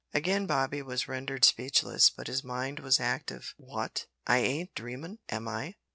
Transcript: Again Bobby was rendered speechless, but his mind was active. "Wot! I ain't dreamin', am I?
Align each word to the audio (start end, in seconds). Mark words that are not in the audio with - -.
Again 0.15 0.47
Bobby 0.47 0.81
was 0.81 1.07
rendered 1.07 1.45
speechless, 1.45 2.09
but 2.09 2.25
his 2.25 2.43
mind 2.43 2.79
was 2.79 2.99
active. 2.99 3.53
"Wot! 3.59 4.07
I 4.25 4.39
ain't 4.39 4.73
dreamin', 4.73 5.19
am 5.29 5.47
I? 5.47 5.75